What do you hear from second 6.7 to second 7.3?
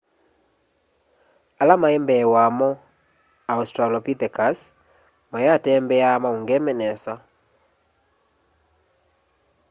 nesa